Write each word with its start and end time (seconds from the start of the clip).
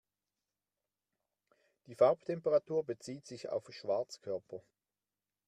Die 1.85 1.93
Farbtemperatur 1.93 2.83
bezieht 2.83 3.27
sich 3.27 3.49
auf 3.49 3.71
Schwarzkörper. 3.71 4.63